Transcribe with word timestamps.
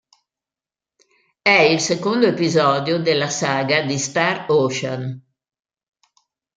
È 1.43 1.51
il 1.51 1.79
secondo 1.79 2.25
episodio 2.25 2.99
della 2.99 3.29
saga 3.29 3.83
di 3.83 3.99
"Star 3.99 4.47
Ocean". 4.49 5.23